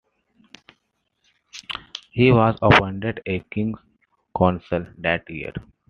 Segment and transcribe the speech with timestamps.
[2.09, 3.77] He was appointed a King's
[4.35, 5.53] Counsel that year.